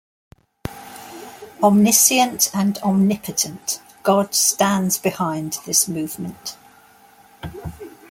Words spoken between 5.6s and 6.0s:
this